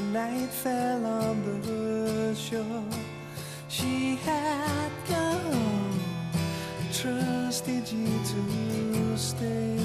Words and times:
night 0.00 0.48
fell 0.48 1.04
on 1.04 1.60
the 1.60 2.34
shore, 2.34 2.84
she 3.68 4.16
had 4.16 4.90
gone, 5.06 6.00
trusted 6.90 7.92
you 7.92 8.06
to 8.06 9.18
stay. 9.18 9.76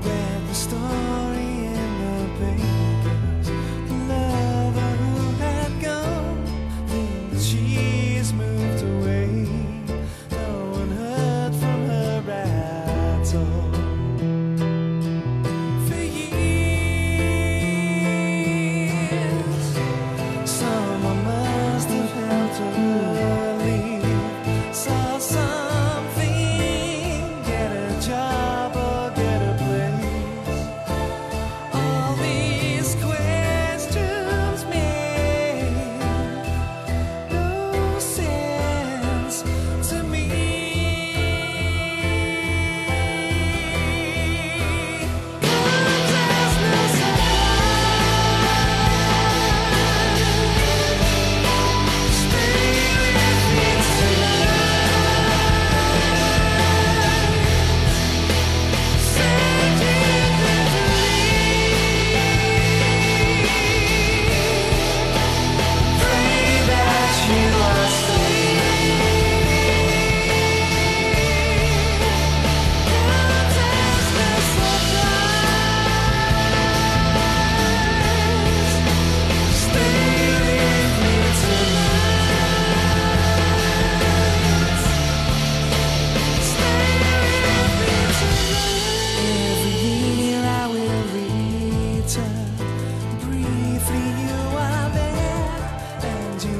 Read 0.00 0.48
the 0.48 0.54
story 0.54 1.52
in 1.78 1.90
the 2.02 2.18
papers, 2.40 3.48
the 3.88 3.94
lover 4.08 4.96
who 4.96 5.14
had 5.44 5.80
gone, 5.80 6.46
thinks 6.88 7.44
she's 7.44 8.32
moved 8.32 8.82
away. 8.82 9.46
No 10.32 10.70
one 10.72 10.90
heard 10.90 11.54
from 11.54 11.86
her 11.86 12.22
at 12.30 13.34
all. 13.36 13.83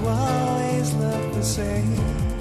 always 0.06 0.94
look 0.94 1.32
the 1.34 1.42
same. 1.42 2.33